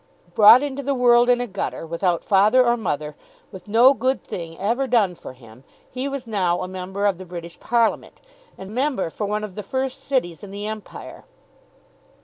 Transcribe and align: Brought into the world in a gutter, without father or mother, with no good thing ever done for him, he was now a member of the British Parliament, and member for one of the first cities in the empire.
Brought 0.33 0.63
into 0.63 0.81
the 0.81 0.95
world 0.95 1.29
in 1.29 1.39
a 1.39 1.45
gutter, 1.45 1.85
without 1.85 2.23
father 2.25 2.65
or 2.65 2.75
mother, 2.75 3.15
with 3.51 3.67
no 3.67 3.93
good 3.93 4.23
thing 4.23 4.57
ever 4.57 4.87
done 4.87 5.13
for 5.13 5.33
him, 5.33 5.63
he 5.91 6.07
was 6.07 6.25
now 6.25 6.61
a 6.63 6.67
member 6.67 7.05
of 7.05 7.19
the 7.19 7.23
British 7.25 7.59
Parliament, 7.59 8.19
and 8.57 8.73
member 8.73 9.11
for 9.11 9.27
one 9.27 9.43
of 9.43 9.53
the 9.53 9.61
first 9.61 10.03
cities 10.03 10.41
in 10.41 10.49
the 10.49 10.65
empire. 10.65 11.25